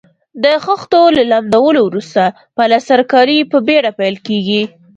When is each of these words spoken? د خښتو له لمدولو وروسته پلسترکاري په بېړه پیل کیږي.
د 0.43 0.45
خښتو 0.65 1.01
له 1.17 1.23
لمدولو 1.31 1.81
وروسته 1.85 2.23
پلسترکاري 2.57 3.39
په 3.51 3.57
بېړه 3.67 3.91
پیل 3.99 4.15
کیږي. 4.27 4.63